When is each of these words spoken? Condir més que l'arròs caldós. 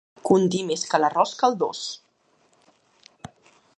Condir 0.27 0.61
més 0.69 0.85
que 0.93 0.99
l'arròs 1.03 1.33
caldós. 1.43 1.83